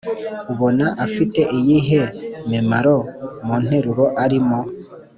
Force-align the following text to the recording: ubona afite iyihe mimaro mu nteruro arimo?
ubona 0.51 0.85
afite 1.05 1.41
iyihe 1.57 2.01
mimaro 2.49 2.95
mu 3.45 3.55
nteruro 3.63 4.05
arimo? 4.23 4.59